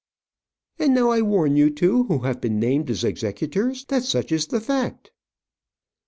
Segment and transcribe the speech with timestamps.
[0.79, 4.47] And now, I warn you two, who have been named as executors, that such is
[4.47, 5.11] the fact."